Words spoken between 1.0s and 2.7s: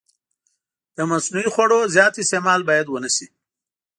مصنوعي خوږو زیات استعمال